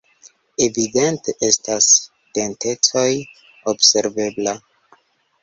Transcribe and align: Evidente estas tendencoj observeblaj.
Evidente 0.67 1.35
estas 1.47 1.89
tendencoj 2.39 3.05
observeblaj. 3.75 4.57